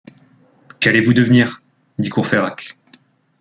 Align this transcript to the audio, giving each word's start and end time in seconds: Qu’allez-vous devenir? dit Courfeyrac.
Qu’allez-vous 0.79 1.13
devenir? 1.13 1.61
dit 1.99 2.09
Courfeyrac. 2.09 2.75